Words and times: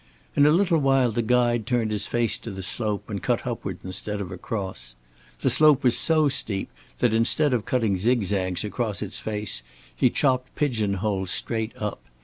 In 0.35 0.47
a 0.47 0.51
little 0.51 0.79
while 0.79 1.11
the 1.11 1.21
guide 1.21 1.67
turned 1.67 1.91
his 1.91 2.07
face 2.07 2.35
to 2.39 2.49
the 2.49 2.63
slope 2.63 3.07
and 3.07 3.21
cut 3.21 3.45
upward 3.45 3.83
instead 3.83 4.19
of 4.19 4.31
across. 4.31 4.95
The 5.41 5.51
slope 5.51 5.83
was 5.83 5.95
so 5.95 6.27
steep 6.27 6.71
that 6.97 7.13
instead 7.13 7.53
of 7.53 7.65
cutting 7.65 7.97
zigzags 7.99 8.63
across 8.63 9.03
its 9.03 9.19
face, 9.19 9.61
he 9.95 10.09
chopped 10.09 10.55
pigeon 10.55 10.95
holes 11.05 11.29
straight 11.29 11.77
up. 11.77 12.01